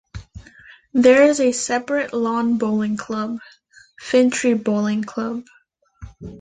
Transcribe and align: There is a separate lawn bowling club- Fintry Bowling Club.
There 0.93 1.21
is 1.25 1.39
a 1.39 1.51
separate 1.51 2.11
lawn 2.11 2.57
bowling 2.57 2.97
club- 2.97 3.37
Fintry 4.01 4.55
Bowling 4.55 5.03
Club. 5.03 5.45